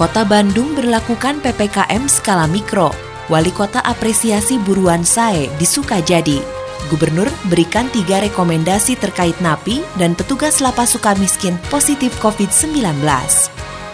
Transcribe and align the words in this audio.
Kota 0.00 0.24
Bandung 0.24 0.72
berlakukan 0.72 1.44
PPKM 1.44 2.08
skala 2.08 2.48
mikro. 2.48 2.88
Wali 3.28 3.52
kota 3.52 3.84
apresiasi 3.84 4.56
buruan 4.56 5.04
SAE 5.04 5.52
di 5.60 5.68
Sukajadi. 5.68 6.40
Gubernur 6.88 7.28
berikan 7.52 7.84
tiga 7.92 8.24
rekomendasi 8.24 8.96
terkait 8.96 9.36
napi 9.44 9.84
dan 10.00 10.16
petugas 10.16 10.64
lapas 10.64 10.96
suka 10.96 11.12
miskin 11.20 11.60
positif 11.68 12.16
COVID-19. 12.24 12.80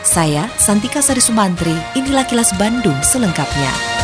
Saya, 0.07 0.47
Santika 0.55 1.03
Sari 1.03 1.19
Sumantri, 1.19 1.75
inilah 1.99 2.23
kilas 2.23 2.55
Bandung 2.55 3.03
selengkapnya. 3.03 3.96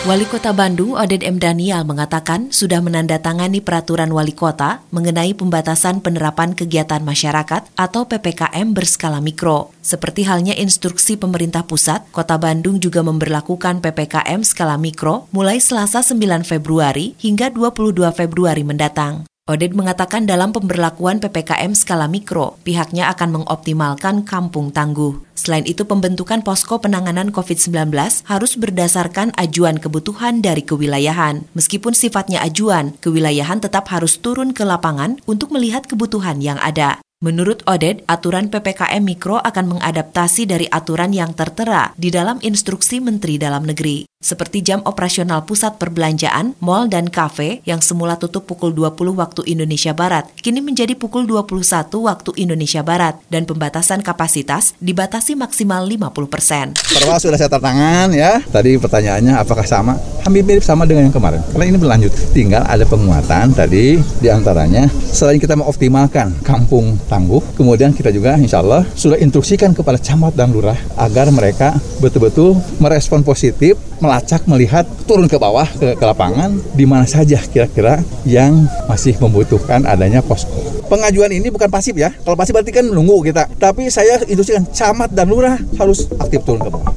Wali 0.00 0.24
Kota 0.24 0.56
Bandung 0.56 0.96
Oded 0.96 1.20
M. 1.20 1.36
Daniel 1.36 1.84
mengatakan 1.84 2.48
sudah 2.56 2.80
menandatangani 2.80 3.60
peraturan 3.60 4.08
wali 4.16 4.32
kota 4.32 4.80
mengenai 4.96 5.36
pembatasan 5.36 6.00
penerapan 6.00 6.56
kegiatan 6.56 7.04
masyarakat 7.04 7.68
atau 7.76 8.08
PPKM 8.08 8.72
berskala 8.72 9.20
mikro. 9.20 9.76
Seperti 9.84 10.24
halnya 10.24 10.56
instruksi 10.56 11.20
pemerintah 11.20 11.68
pusat, 11.68 12.08
Kota 12.16 12.40
Bandung 12.40 12.80
juga 12.80 13.04
memberlakukan 13.04 13.84
PPKM 13.84 14.40
skala 14.40 14.80
mikro 14.80 15.28
mulai 15.36 15.60
Selasa 15.60 16.00
9 16.00 16.48
Februari 16.48 17.12
hingga 17.20 17.52
22 17.52 18.00
Februari 18.16 18.64
mendatang. 18.64 19.28
Oded 19.50 19.74
mengatakan 19.74 20.30
dalam 20.30 20.54
pemberlakuan 20.54 21.18
PPKM 21.18 21.74
skala 21.74 22.06
mikro, 22.06 22.54
pihaknya 22.62 23.10
akan 23.10 23.42
mengoptimalkan 23.42 24.22
kampung 24.22 24.70
tangguh. 24.70 25.18
Selain 25.34 25.66
itu, 25.66 25.82
pembentukan 25.82 26.46
posko 26.46 26.78
penanganan 26.78 27.34
COVID-19 27.34 27.90
harus 28.30 28.52
berdasarkan 28.54 29.34
ajuan 29.34 29.82
kebutuhan 29.82 30.38
dari 30.38 30.62
kewilayahan. 30.62 31.50
Meskipun 31.58 31.98
sifatnya 31.98 32.38
ajuan, 32.46 32.94
kewilayahan 33.02 33.58
tetap 33.58 33.90
harus 33.90 34.22
turun 34.22 34.54
ke 34.54 34.62
lapangan 34.62 35.18
untuk 35.26 35.50
melihat 35.50 35.82
kebutuhan 35.90 36.38
yang 36.38 36.62
ada. 36.62 37.02
Menurut 37.18 37.66
Oded, 37.66 38.06
aturan 38.06 38.54
PPKM 38.54 39.02
Mikro 39.02 39.42
akan 39.42 39.76
mengadaptasi 39.76 40.46
dari 40.46 40.70
aturan 40.70 41.10
yang 41.10 41.34
tertera 41.34 41.90
di 41.98 42.14
dalam 42.14 42.38
instruksi 42.38 43.02
Menteri 43.02 43.34
Dalam 43.34 43.66
Negeri. 43.66 44.09
Seperti 44.20 44.60
jam 44.60 44.84
operasional 44.84 45.48
pusat 45.48 45.80
perbelanjaan, 45.80 46.52
mal, 46.60 46.92
dan 46.92 47.08
kafe 47.08 47.64
yang 47.64 47.80
semula 47.80 48.20
tutup 48.20 48.44
pukul 48.44 48.68
20 48.68 49.16
waktu 49.16 49.48
Indonesia 49.48 49.96
Barat, 49.96 50.28
kini 50.44 50.60
menjadi 50.60 50.92
pukul 50.92 51.24
21 51.24 51.56
waktu 52.04 52.30
Indonesia 52.36 52.84
Barat, 52.84 53.16
dan 53.32 53.48
pembatasan 53.48 54.04
kapasitas 54.04 54.76
dibatasi 54.76 55.40
maksimal 55.40 55.88
50 55.88 56.28
persen. 56.28 56.76
Perwa 56.76 57.16
sudah 57.16 57.40
saya 57.40 57.48
tertangan 57.48 58.12
ya. 58.12 58.44
Tadi 58.44 58.76
pertanyaannya 58.76 59.40
apakah 59.40 59.64
sama? 59.64 59.96
Hampir 60.20 60.44
mirip 60.44 60.60
sama 60.60 60.84
dengan 60.84 61.08
yang 61.08 61.16
kemarin. 61.16 61.40
Karena 61.56 61.64
ini 61.72 61.80
berlanjut. 61.80 62.12
Tinggal 62.36 62.68
ada 62.68 62.84
penguatan 62.84 63.56
tadi 63.56 64.04
di 64.20 64.28
antaranya 64.28 64.84
selain 65.16 65.40
kita 65.40 65.56
mengoptimalkan 65.56 66.44
kampung 66.44 67.00
tangguh. 67.08 67.40
Kemudian 67.56 67.96
kita 67.96 68.12
juga 68.12 68.36
insya 68.36 68.60
Allah 68.60 68.84
sudah 68.92 69.16
instruksikan 69.16 69.72
kepada 69.72 69.96
camat 69.96 70.36
dan 70.36 70.52
lurah 70.52 70.76
agar 71.00 71.32
mereka 71.32 71.72
betul-betul 72.04 72.60
merespon 72.76 73.24
positif, 73.24 73.80
melacak, 74.10 74.42
melihat, 74.50 74.82
turun 75.06 75.30
ke 75.30 75.38
bawah 75.38 75.70
ke, 75.78 75.94
ke 75.94 76.04
lapangan 76.04 76.58
di 76.74 76.82
mana 76.82 77.06
saja 77.06 77.38
kira-kira 77.38 78.02
yang 78.26 78.66
masih 78.90 79.14
membutuhkan 79.22 79.86
adanya 79.86 80.18
posko. 80.18 80.58
Pengajuan 80.90 81.30
ini 81.30 81.46
bukan 81.54 81.70
pasif 81.70 81.94
ya. 81.94 82.10
Kalau 82.10 82.34
pasif 82.34 82.50
berarti 82.50 82.74
kan 82.74 82.90
menunggu 82.90 83.22
kita. 83.22 83.46
Tapi 83.54 83.86
saya 83.86 84.18
instruksikan 84.26 84.66
camat 84.74 85.14
dan 85.14 85.30
lurah 85.30 85.54
harus 85.78 86.10
aktif 86.18 86.42
turun 86.42 86.58
ke 86.58 86.70
bawah. 86.74 86.90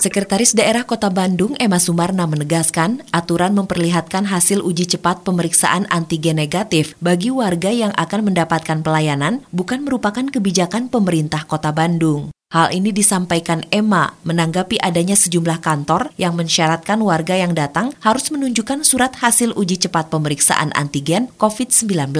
Sekretaris 0.00 0.56
Daerah 0.56 0.88
Kota 0.88 1.12
Bandung 1.12 1.52
Emma 1.60 1.76
Sumarna 1.76 2.24
menegaskan 2.24 3.04
aturan 3.12 3.52
memperlihatkan 3.52 4.32
hasil 4.32 4.64
uji 4.64 4.88
cepat 4.96 5.28
pemeriksaan 5.28 5.84
antigen 5.92 6.40
negatif 6.40 6.96
bagi 7.04 7.28
warga 7.28 7.68
yang 7.68 7.92
akan 7.92 8.32
mendapatkan 8.32 8.80
pelayanan 8.80 9.44
bukan 9.52 9.84
merupakan 9.84 10.24
kebijakan 10.24 10.88
pemerintah 10.88 11.44
Kota 11.44 11.76
Bandung. 11.76 12.32
Hal 12.50 12.74
ini 12.74 12.90
disampaikan 12.90 13.62
Emma 13.70 14.18
menanggapi 14.26 14.82
adanya 14.82 15.14
sejumlah 15.14 15.62
kantor 15.62 16.10
yang 16.18 16.34
mensyaratkan 16.34 16.98
warga 16.98 17.38
yang 17.38 17.54
datang 17.54 17.94
harus 18.02 18.26
menunjukkan 18.34 18.82
surat 18.82 19.14
hasil 19.22 19.54
uji 19.54 19.86
cepat 19.86 20.10
pemeriksaan 20.10 20.74
antigen 20.74 21.30
COVID-19. 21.38 22.10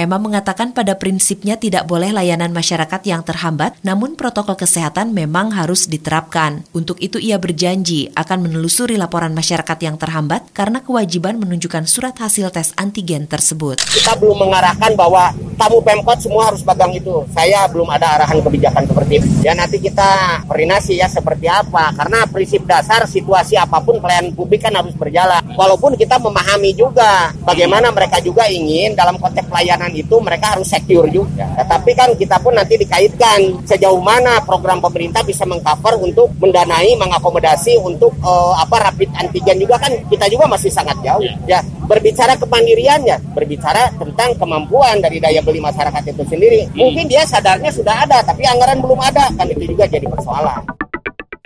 Emma 0.00 0.16
mengatakan 0.16 0.72
pada 0.72 0.96
prinsipnya 0.96 1.60
tidak 1.60 1.84
boleh 1.84 2.08
layanan 2.08 2.56
masyarakat 2.56 3.04
yang 3.04 3.20
terhambat, 3.20 3.76
namun 3.84 4.16
protokol 4.16 4.56
kesehatan 4.56 5.12
memang 5.12 5.52
harus 5.52 5.84
diterapkan. 5.92 6.64
Untuk 6.72 6.96
itu 7.04 7.20
ia 7.20 7.36
berjanji 7.36 8.08
akan 8.16 8.48
menelusuri 8.48 8.96
laporan 8.96 9.36
masyarakat 9.36 9.76
yang 9.84 10.00
terhambat 10.00 10.48
karena 10.56 10.80
kewajiban 10.80 11.36
menunjukkan 11.36 11.84
surat 11.84 12.16
hasil 12.16 12.48
tes 12.48 12.72
antigen 12.80 13.28
tersebut. 13.28 13.76
Kita 13.92 14.16
belum 14.16 14.48
mengarahkan 14.48 14.96
bahwa 14.96 15.36
tamu 15.60 15.84
Pemkot 15.84 16.16
semua 16.24 16.48
harus 16.48 16.64
pegang 16.64 16.96
itu. 16.96 17.20
Saya 17.36 17.68
belum 17.68 17.92
ada 17.92 18.16
arahan 18.16 18.40
kebijakan 18.40 18.88
seperti 18.88 19.20
itu. 19.20 19.28
Ya 19.44 19.52
nanti 19.52 19.76
kita 19.76 20.40
koordinasi 20.48 20.96
ya 20.96 21.12
seperti 21.12 21.44
apa. 21.44 21.92
Karena 21.92 22.24
prinsip 22.24 22.64
dasar 22.64 23.04
situasi 23.04 23.60
apa 23.60 23.84
pun 23.84 24.00
pelayanan 24.00 24.32
publik 24.32 24.64
kan 24.64 24.72
harus 24.72 24.96
berjalan. 24.96 25.44
Walaupun 25.52 25.92
kita 26.00 26.16
memahami 26.16 26.72
juga 26.72 27.36
bagaimana 27.44 27.92
mereka 27.92 28.16
juga 28.24 28.48
ingin 28.48 28.96
dalam 28.96 29.20
konteks 29.20 29.44
pelayanan 29.44 29.89
itu 29.94 30.16
mereka 30.22 30.56
harus 30.56 30.68
secure 30.68 31.06
juga. 31.10 31.46
Tetapi 31.58 31.90
kan 31.94 32.08
kita 32.14 32.36
pun 32.40 32.54
nanti 32.54 32.78
dikaitkan 32.78 33.64
sejauh 33.66 34.00
mana 34.00 34.40
program 34.42 34.78
pemerintah 34.78 35.20
bisa 35.26 35.44
mengcover 35.44 35.98
untuk 36.00 36.32
mendanai, 36.38 36.94
mengakomodasi 36.96 37.78
untuk 37.80 38.14
uh, 38.22 38.54
apa 38.58 38.90
rapid 38.90 39.10
antigen 39.18 39.62
juga 39.62 39.76
kan 39.80 39.92
kita 40.08 40.26
juga 40.30 40.50
masih 40.50 40.70
sangat 40.70 40.96
jauh. 41.02 41.24
Ya 41.46 41.60
berbicara 41.90 42.38
kemandiriannya, 42.38 43.34
berbicara 43.34 43.90
tentang 43.98 44.38
kemampuan 44.38 45.02
dari 45.02 45.18
daya 45.18 45.42
beli 45.42 45.58
masyarakat 45.58 46.14
itu 46.14 46.22
sendiri. 46.22 46.70
Mungkin 46.70 47.10
dia 47.10 47.26
sadarnya 47.26 47.74
sudah 47.74 48.06
ada, 48.06 48.22
tapi 48.22 48.46
anggaran 48.46 48.78
belum 48.78 49.02
ada, 49.02 49.26
kan 49.34 49.50
itu 49.50 49.74
juga 49.74 49.90
jadi 49.90 50.06
persoalan. 50.06 50.89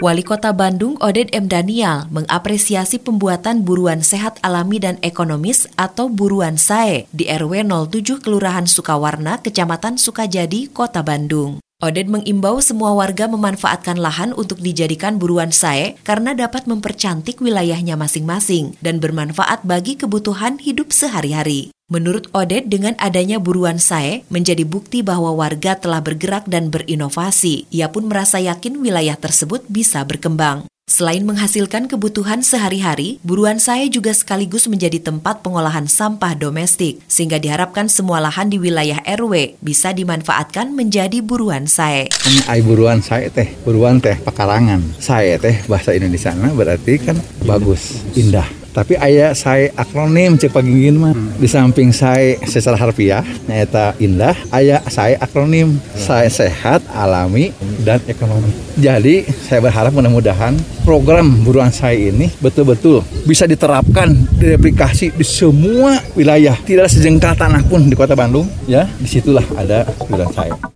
Wali 0.03 0.27
Kota 0.27 0.51
Bandung 0.51 0.99
Oded 0.99 1.31
M. 1.31 1.47
Daniel 1.47 2.11
mengapresiasi 2.11 2.99
pembuatan 2.99 3.63
buruan 3.63 4.03
sehat 4.03 4.43
alami 4.43 4.83
dan 4.83 4.99
ekonomis 5.07 5.71
atau 5.79 6.11
buruan 6.11 6.59
SAE 6.59 7.07
di 7.15 7.31
RW 7.31 7.63
07 7.63 8.19
Kelurahan 8.19 8.67
Sukawarna, 8.67 9.39
Kecamatan 9.39 9.95
Sukajadi, 9.95 10.67
Kota 10.75 11.07
Bandung. 11.07 11.63
Oded 11.79 12.11
mengimbau 12.11 12.59
semua 12.59 12.91
warga 12.91 13.31
memanfaatkan 13.31 13.95
lahan 13.95 14.35
untuk 14.35 14.59
dijadikan 14.59 15.15
buruan 15.15 15.55
SAE 15.55 15.95
karena 16.03 16.35
dapat 16.35 16.67
mempercantik 16.67 17.39
wilayahnya 17.39 17.95
masing-masing 17.95 18.75
dan 18.83 18.99
bermanfaat 18.99 19.63
bagi 19.63 19.95
kebutuhan 19.95 20.59
hidup 20.59 20.91
sehari-hari. 20.91 21.74
Menurut 21.93 22.33
Oded, 22.33 22.73
dengan 22.73 22.97
adanya 22.97 23.37
buruan 23.37 23.77
SAE 23.77 24.25
menjadi 24.33 24.65
bukti 24.65 25.05
bahwa 25.05 25.37
warga 25.37 25.77
telah 25.77 26.01
bergerak 26.01 26.49
dan 26.49 26.73
berinovasi. 26.73 27.69
Ia 27.69 27.93
pun 27.93 28.09
merasa 28.09 28.41
yakin 28.41 28.81
wilayah 28.81 29.21
tersebut 29.21 29.69
bisa 29.69 30.01
berkembang. 30.09 30.65
Selain 30.89 31.21
menghasilkan 31.29 31.85
kebutuhan 31.85 32.41
sehari-hari, 32.41 33.21
buruan 33.21 33.61
SAE 33.61 33.93
juga 33.93 34.17
sekaligus 34.17 34.65
menjadi 34.65 34.97
tempat 34.97 35.45
pengolahan 35.45 35.85
sampah 35.85 36.33
domestik, 36.33 37.05
sehingga 37.05 37.37
diharapkan 37.37 37.93
semua 37.93 38.17
lahan 38.17 38.49
di 38.49 38.57
wilayah 38.57 39.05
RW 39.05 39.61
bisa 39.61 39.93
dimanfaatkan 39.93 40.73
menjadi 40.73 41.21
buruan 41.21 41.69
SAE. 41.69 42.09
Ai 42.49 42.65
buruan 42.65 43.05
SAE 43.05 43.29
teh, 43.29 43.53
buruan 43.61 44.01
teh 44.01 44.17
pekarangan. 44.25 44.81
SAE 44.97 45.37
teh 45.37 45.57
bahasa 45.69 45.93
Indonesia 45.93 46.33
berarti 46.33 46.97
kan 46.97 47.21
bagus, 47.45 48.01
indah 48.17 48.64
tapi 48.75 48.99
ayah 48.99 49.31
saya 49.39 49.71
akronim 49.79 50.35
cek 50.35 50.51
pagingin 50.51 50.99
mah. 50.99 51.15
Hmm. 51.15 51.31
di 51.39 51.47
samping 51.47 51.95
saya 51.95 52.35
secara 52.43 52.75
harfiah 52.75 53.23
nyata 53.47 53.95
indah 54.03 54.35
ayah 54.51 54.83
saya 54.91 55.15
akronim. 55.23 55.79
Saya 55.95 56.27
sehat 56.27 56.83
alami 56.91 57.55
dan 57.87 58.03
ekonomi. 58.11 58.51
jadi 58.75 59.23
saya 59.47 59.63
berharap 59.63 59.95
mudah-mudahan 59.95 60.59
program 60.83 61.47
buruan 61.47 61.71
saya 61.71 62.11
ini 62.11 62.35
betul-betul 62.43 63.07
bisa 63.23 63.47
diterapkan 63.47 64.11
direplikasi 64.35 65.15
di 65.15 65.23
semua 65.23 66.03
wilayah. 66.19 66.59
Tidak 66.59 66.91
sejengkal 66.91 67.39
tanah 67.39 67.63
pun 67.71 67.87
di 67.87 67.95
kota 67.95 68.19
Bandung 68.19 68.51
ya. 68.67 68.91
Di 68.99 69.07
situlah 69.07 69.47
ada 69.55 69.87
buruan 70.11 70.35
saya 70.35 70.74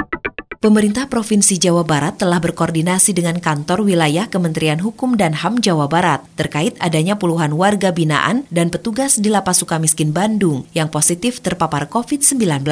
Pemerintah 0.58 1.06
Provinsi 1.06 1.54
Jawa 1.54 1.86
Barat 1.86 2.18
telah 2.18 2.42
berkoordinasi 2.42 3.14
dengan 3.14 3.38
kantor 3.38 3.86
wilayah 3.86 4.26
Kementerian 4.26 4.82
Hukum 4.82 5.14
dan 5.14 5.30
HAM 5.30 5.62
Jawa 5.62 5.86
Barat 5.86 6.26
terkait 6.34 6.74
adanya 6.82 7.14
puluhan 7.14 7.54
warga 7.54 7.94
binaan 7.94 8.42
dan 8.50 8.66
petugas 8.66 9.22
di 9.22 9.30
Lapas 9.30 9.62
Sukamiskin 9.62 10.10
Bandung 10.10 10.66
yang 10.74 10.90
positif 10.90 11.38
terpapar 11.38 11.86
COVID-19. 11.86 12.66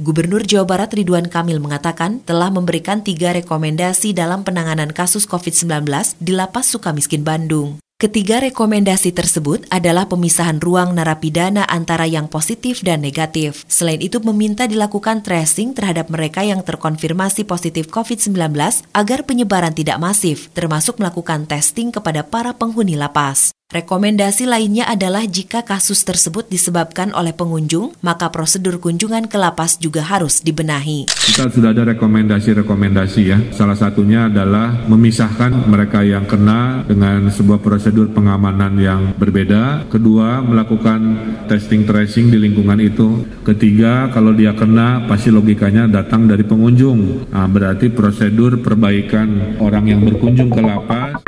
Gubernur 0.00 0.40
Jawa 0.40 0.64
Barat 0.64 0.88
Ridwan 0.96 1.28
Kamil 1.28 1.60
mengatakan 1.60 2.24
telah 2.24 2.48
memberikan 2.48 3.04
tiga 3.04 3.36
rekomendasi 3.36 4.16
dalam 4.16 4.40
penanganan 4.40 4.88
kasus 4.96 5.28
COVID-19 5.28 5.84
di 6.24 6.32
Lapas 6.32 6.72
Sukamiskin 6.72 7.28
Bandung. 7.28 7.76
Ketiga 7.98 8.38
rekomendasi 8.38 9.10
tersebut 9.10 9.66
adalah 9.74 10.06
pemisahan 10.06 10.62
ruang 10.62 10.94
narapidana 10.94 11.66
antara 11.66 12.06
yang 12.06 12.30
positif 12.30 12.78
dan 12.86 13.02
negatif. 13.02 13.66
Selain 13.66 13.98
itu 13.98 14.22
meminta 14.22 14.70
dilakukan 14.70 15.26
tracing 15.26 15.74
terhadap 15.74 16.06
mereka 16.06 16.46
yang 16.46 16.62
terkonfirmasi 16.62 17.42
positif 17.42 17.90
COVID-19 17.90 18.54
agar 18.94 19.26
penyebaran 19.26 19.74
tidak 19.74 19.98
masif, 19.98 20.46
termasuk 20.54 21.02
melakukan 21.02 21.50
testing 21.50 21.90
kepada 21.90 22.22
para 22.22 22.54
penghuni 22.54 22.94
lapas. 22.94 23.50
Rekomendasi 23.68 24.48
lainnya 24.48 24.88
adalah 24.88 25.28
jika 25.28 25.60
kasus 25.60 26.00
tersebut 26.00 26.48
disebabkan 26.48 27.12
oleh 27.12 27.36
pengunjung, 27.36 27.92
maka 28.00 28.32
prosedur 28.32 28.80
kunjungan 28.80 29.28
ke 29.28 29.36
lapas 29.36 29.76
juga 29.76 30.00
harus 30.00 30.40
dibenahi. 30.40 31.04
Kita 31.12 31.52
sudah 31.52 31.76
ada 31.76 31.84
rekomendasi-rekomendasi 31.92 33.20
ya. 33.28 33.36
Salah 33.52 33.76
satunya 33.76 34.32
adalah 34.32 34.72
memisahkan 34.88 35.68
mereka 35.68 36.00
yang 36.00 36.24
kena 36.24 36.80
dengan 36.88 37.28
sebuah 37.28 37.60
prosedur 37.60 38.08
pengamanan 38.08 38.72
yang 38.80 39.12
berbeda. 39.20 39.84
Kedua, 39.92 40.40
melakukan 40.40 41.00
testing 41.44 41.84
tracing 41.84 42.32
di 42.32 42.40
lingkungan 42.40 42.80
itu. 42.80 43.20
Ketiga, 43.44 44.08
kalau 44.08 44.32
dia 44.32 44.56
kena 44.56 45.04
pasti 45.04 45.28
logikanya 45.28 45.84
datang 45.84 46.24
dari 46.24 46.40
pengunjung. 46.40 47.28
Nah, 47.36 47.44
berarti 47.44 47.92
prosedur 47.92 48.64
perbaikan 48.64 49.60
orang 49.60 49.92
yang 49.92 50.00
berkunjung 50.08 50.48
ke 50.48 50.60
lapas 50.64 51.27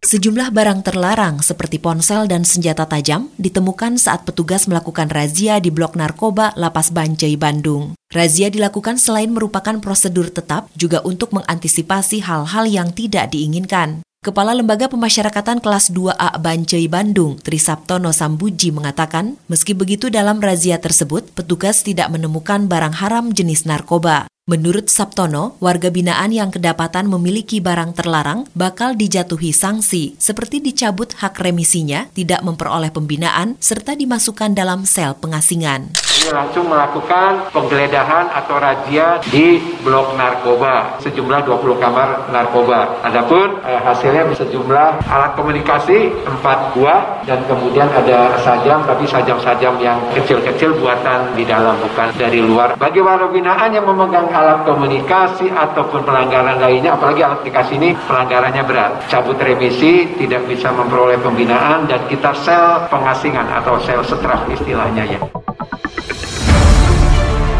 Sejumlah 0.00 0.48
barang 0.56 0.80
terlarang 0.80 1.44
seperti 1.44 1.76
ponsel 1.76 2.24
dan 2.24 2.40
senjata 2.40 2.88
tajam 2.88 3.28
ditemukan 3.36 4.00
saat 4.00 4.24
petugas 4.24 4.64
melakukan 4.64 5.12
razia 5.12 5.60
di 5.60 5.68
blok 5.68 5.92
narkoba 5.92 6.56
Lapas 6.56 6.88
Bancai, 6.88 7.36
Bandung. 7.36 7.92
Razia 8.08 8.48
dilakukan 8.48 8.96
selain 8.96 9.28
merupakan 9.28 9.76
prosedur 9.76 10.32
tetap 10.32 10.72
juga 10.72 11.04
untuk 11.04 11.36
mengantisipasi 11.36 12.24
hal-hal 12.24 12.64
yang 12.64 12.96
tidak 12.96 13.28
diinginkan. 13.28 14.00
Kepala 14.24 14.56
Lembaga 14.56 14.88
Pemasyarakatan 14.88 15.60
Kelas 15.60 15.92
2A 15.92 16.32
Bancai 16.40 16.88
Bandung, 16.88 17.36
Trisaptono 17.36 18.16
Sambuji 18.16 18.72
mengatakan, 18.72 19.36
meski 19.52 19.76
begitu 19.76 20.08
dalam 20.08 20.40
razia 20.40 20.80
tersebut, 20.80 21.28
petugas 21.36 21.84
tidak 21.84 22.08
menemukan 22.08 22.64
barang 22.64 23.04
haram 23.04 23.36
jenis 23.36 23.68
narkoba. 23.68 24.32
Menurut 24.50 24.90
Sabtono, 24.90 25.54
warga 25.62 25.94
binaan 25.94 26.34
yang 26.34 26.50
kedapatan 26.50 27.06
memiliki 27.06 27.62
barang 27.62 27.94
terlarang 27.94 28.50
bakal 28.50 28.98
dijatuhi 28.98 29.54
sanksi, 29.54 30.18
seperti 30.18 30.58
dicabut 30.58 31.14
hak 31.22 31.38
remisinya, 31.38 32.10
tidak 32.10 32.42
memperoleh 32.42 32.90
pembinaan, 32.90 33.54
serta 33.62 33.94
dimasukkan 33.94 34.50
dalam 34.50 34.82
sel 34.82 35.14
pengasingan 35.22 36.09
ini 36.20 36.36
langsung 36.36 36.68
melakukan 36.68 37.48
penggeledahan 37.48 38.28
atau 38.28 38.60
razia 38.60 39.16
di 39.32 39.56
blok 39.80 40.12
narkoba 40.20 41.00
sejumlah 41.00 41.48
20 41.48 41.80
kamar 41.80 42.28
narkoba. 42.28 43.00
Adapun 43.00 43.56
eh, 43.64 43.80
hasilnya 43.80 44.28
sejumlah 44.36 45.08
alat 45.08 45.32
komunikasi 45.32 46.12
4 46.28 46.76
buah 46.76 47.24
dan 47.24 47.40
kemudian 47.48 47.88
ada 47.88 48.36
sajam 48.44 48.84
tapi 48.84 49.08
sajam-sajam 49.08 49.80
yang 49.80 49.96
kecil-kecil 50.12 50.76
buatan 50.76 51.32
di 51.32 51.48
dalam 51.48 51.80
bukan 51.80 52.12
dari 52.20 52.44
luar. 52.44 52.76
Bagi 52.76 53.00
warga 53.00 53.32
binaan 53.32 53.72
yang 53.72 53.88
memegang 53.88 54.28
alat 54.28 54.68
komunikasi 54.68 55.48
ataupun 55.48 56.04
pelanggaran 56.04 56.60
lainnya 56.60 57.00
apalagi 57.00 57.24
alat 57.24 57.40
komunikasi 57.40 57.72
ini 57.80 57.90
pelanggarannya 58.04 58.62
berat. 58.68 58.92
Cabut 59.08 59.40
remisi, 59.40 60.04
tidak 60.20 60.44
bisa 60.44 60.68
memperoleh 60.68 61.16
pembinaan 61.24 61.88
dan 61.88 62.04
kita 62.12 62.36
sel 62.44 62.84
pengasingan 62.92 63.48
atau 63.48 63.80
sel 63.80 64.04
setraf 64.04 64.44
istilahnya 64.52 65.08
ya. 65.08 65.39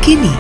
Kini, 0.00 0.32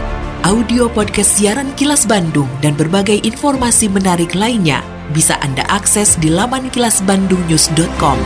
audio 0.48 0.88
podcast 0.88 1.36
siaran 1.36 1.76
Kilas 1.76 2.08
Bandung 2.08 2.48
dan 2.64 2.72
berbagai 2.72 3.20
informasi 3.28 3.92
menarik 3.92 4.32
lainnya 4.32 4.80
bisa 5.12 5.36
Anda 5.44 5.68
akses 5.68 6.16
di 6.16 6.32
laman 6.32 6.72
kilasbandungnews.com. 6.72 8.16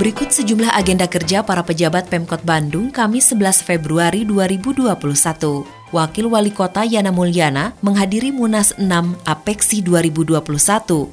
Berikut 0.00 0.32
sejumlah 0.32 0.72
agenda 0.72 1.04
kerja 1.04 1.44
para 1.44 1.60
pejabat 1.60 2.08
Pemkot 2.08 2.40
Bandung 2.48 2.88
Kamis 2.88 3.28
11 3.36 3.60
Februari 3.60 4.24
2021. 4.24 5.83
Wakil 5.94 6.26
Wali 6.26 6.50
Kota 6.50 6.82
Yana 6.82 7.14
Mulyana 7.14 7.70
menghadiri 7.78 8.34
Munas 8.34 8.74
6 8.74 8.90
Apeksi 9.22 9.78
2021 9.78 10.42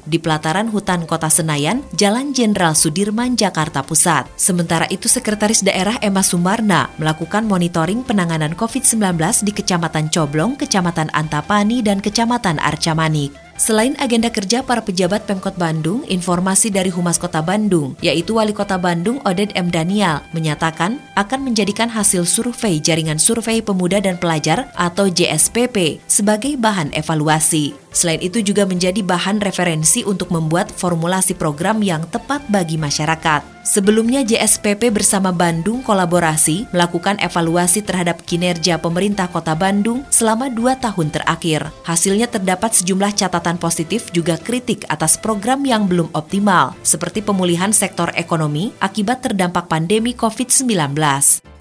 di 0.02 0.18
pelataran 0.18 0.66
hutan 0.66 1.06
Kota 1.06 1.30
Senayan, 1.30 1.86
Jalan 1.94 2.34
Jenderal 2.34 2.74
Sudirman, 2.74 3.38
Jakarta 3.38 3.86
Pusat. 3.86 4.34
Sementara 4.34 4.90
itu 4.90 5.06
Sekretaris 5.06 5.62
Daerah 5.62 6.02
Emma 6.02 6.26
Sumarna 6.26 6.90
melakukan 6.98 7.46
monitoring 7.46 8.02
penanganan 8.02 8.58
COVID-19 8.58 9.22
di 9.46 9.54
Kecamatan 9.54 10.10
Coblong, 10.10 10.58
Kecamatan 10.58 11.14
Antapani, 11.14 11.78
dan 11.78 12.02
Kecamatan 12.02 12.58
Arcamanik. 12.58 13.30
Selain 13.62 13.94
agenda 14.02 14.26
kerja 14.26 14.64
para 14.64 14.82
pejabat 14.82 15.28
Pemkot 15.28 15.54
Bandung, 15.60 16.02
informasi 16.08 16.72
dari 16.72 16.88
Humas 16.88 17.20
Kota 17.20 17.44
Bandung, 17.44 17.94
yaitu 18.02 18.40
Wali 18.40 18.50
Kota 18.56 18.80
Bandung 18.80 19.20
Oded 19.22 19.52
M. 19.54 19.70
Daniel, 19.70 20.24
menyatakan 20.32 20.98
akan 21.14 21.40
menjadikan 21.46 21.86
hasil 21.86 22.24
survei 22.24 22.80
Jaringan 22.80 23.20
Survei 23.20 23.60
Pemuda 23.60 24.00
dan 24.00 24.16
Pelajar 24.16 24.71
atau 24.78 25.10
JSPP 25.10 26.00
sebagai 26.06 26.54
bahan 26.56 26.94
evaluasi. 26.94 27.81
Selain 27.92 28.18
itu 28.24 28.40
juga 28.40 28.64
menjadi 28.64 29.04
bahan 29.04 29.38
referensi 29.44 30.02
untuk 30.02 30.32
membuat 30.32 30.72
formulasi 30.72 31.36
program 31.36 31.84
yang 31.84 32.08
tepat 32.08 32.42
bagi 32.48 32.80
masyarakat. 32.80 33.52
Sebelumnya 33.62 34.26
JSPP 34.26 34.90
bersama 34.90 35.30
Bandung 35.30 35.86
kolaborasi 35.86 36.66
melakukan 36.74 37.14
evaluasi 37.22 37.86
terhadap 37.86 38.18
kinerja 38.26 38.74
pemerintah 38.82 39.30
kota 39.30 39.54
Bandung 39.54 40.02
selama 40.10 40.50
dua 40.50 40.74
tahun 40.74 41.14
terakhir. 41.14 41.70
Hasilnya 41.86 42.26
terdapat 42.26 42.74
sejumlah 42.74 43.14
catatan 43.14 43.62
positif 43.62 44.10
juga 44.10 44.34
kritik 44.34 44.82
atas 44.90 45.14
program 45.14 45.62
yang 45.62 45.86
belum 45.86 46.10
optimal, 46.10 46.74
seperti 46.82 47.22
pemulihan 47.22 47.70
sektor 47.70 48.10
ekonomi 48.18 48.74
akibat 48.82 49.22
terdampak 49.22 49.70
pandemi 49.70 50.10
COVID-19. 50.10 50.98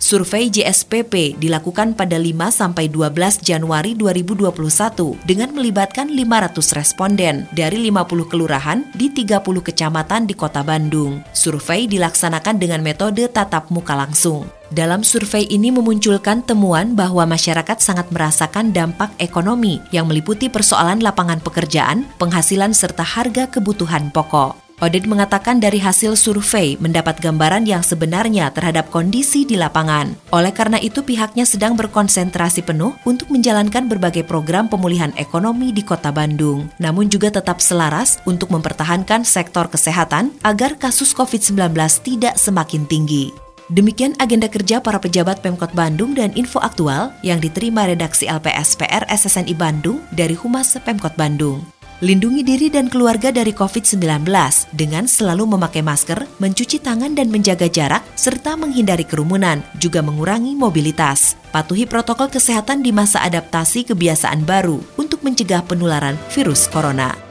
Survei 0.02 0.50
JSPP 0.50 1.38
dilakukan 1.38 1.94
pada 1.94 2.18
5 2.18 2.50
sampai 2.50 2.90
12 2.90 3.46
Januari 3.46 3.94
2021 3.94 5.14
dengan 5.30 5.54
melibatkan 5.54 6.10
500 6.22 6.78
responden 6.78 7.50
dari 7.50 7.82
50 7.90 8.30
kelurahan 8.30 8.86
di 8.94 9.10
30 9.10 9.42
kecamatan 9.42 10.30
di 10.30 10.38
Kota 10.38 10.62
Bandung. 10.62 11.26
Survei 11.34 11.90
dilaksanakan 11.90 12.62
dengan 12.62 12.86
metode 12.86 13.26
tatap 13.26 13.74
muka 13.74 13.98
langsung. 13.98 14.46
Dalam 14.72 15.04
survei 15.04 15.50
ini 15.52 15.68
memunculkan 15.68 16.48
temuan 16.48 16.96
bahwa 16.96 17.28
masyarakat 17.28 17.84
sangat 17.84 18.08
merasakan 18.08 18.72
dampak 18.72 19.12
ekonomi 19.20 19.84
yang 19.92 20.08
meliputi 20.08 20.48
persoalan 20.48 21.04
lapangan 21.04 21.44
pekerjaan, 21.44 22.08
penghasilan 22.16 22.72
serta 22.72 23.04
harga 23.04 23.52
kebutuhan 23.52 24.16
pokok. 24.16 24.71
Oded 24.82 25.06
mengatakan 25.06 25.62
dari 25.62 25.78
hasil 25.78 26.18
survei 26.18 26.74
mendapat 26.82 27.22
gambaran 27.22 27.70
yang 27.70 27.86
sebenarnya 27.86 28.50
terhadap 28.50 28.90
kondisi 28.90 29.46
di 29.46 29.54
lapangan. 29.54 30.18
Oleh 30.34 30.50
karena 30.50 30.82
itu 30.82 31.06
pihaknya 31.06 31.46
sedang 31.46 31.78
berkonsentrasi 31.78 32.66
penuh 32.66 32.98
untuk 33.06 33.30
menjalankan 33.30 33.86
berbagai 33.86 34.26
program 34.26 34.66
pemulihan 34.66 35.14
ekonomi 35.22 35.70
di 35.70 35.86
Kota 35.86 36.10
Bandung. 36.10 36.66
Namun 36.82 37.14
juga 37.14 37.30
tetap 37.30 37.62
selaras 37.62 38.18
untuk 38.26 38.50
mempertahankan 38.50 39.22
sektor 39.22 39.70
kesehatan 39.70 40.34
agar 40.42 40.74
kasus 40.82 41.14
COVID-19 41.14 41.78
tidak 42.02 42.42
semakin 42.42 42.90
tinggi. 42.90 43.30
Demikian 43.70 44.18
agenda 44.18 44.50
kerja 44.50 44.82
para 44.82 44.98
pejabat 44.98 45.46
Pemkot 45.46 45.78
Bandung 45.78 46.18
dan 46.18 46.34
info 46.34 46.58
aktual 46.58 47.14
yang 47.22 47.38
diterima 47.38 47.86
redaksi 47.86 48.26
LPSPR 48.26 49.06
SSNI 49.08 49.54
Bandung 49.54 50.02
dari 50.10 50.34
Humas 50.34 50.74
Pemkot 50.82 51.14
Bandung. 51.14 51.62
Lindungi 52.02 52.42
diri 52.42 52.74
dan 52.74 52.90
keluarga 52.90 53.30
dari 53.30 53.54
COVID-19 53.54 54.26
dengan 54.74 55.06
selalu 55.06 55.54
memakai 55.54 55.86
masker, 55.86 56.26
mencuci 56.42 56.82
tangan 56.82 57.14
dan 57.14 57.30
menjaga 57.30 57.70
jarak, 57.70 58.02
serta 58.18 58.58
menghindari 58.58 59.06
kerumunan, 59.06 59.62
juga 59.78 60.02
mengurangi 60.02 60.58
mobilitas. 60.58 61.38
Patuhi 61.54 61.86
protokol 61.86 62.34
kesehatan 62.34 62.82
di 62.82 62.90
masa 62.90 63.22
adaptasi 63.22 63.86
kebiasaan 63.94 64.42
baru 64.42 64.82
untuk 64.98 65.22
mencegah 65.22 65.62
penularan 65.62 66.18
virus 66.34 66.66
corona. 66.74 67.31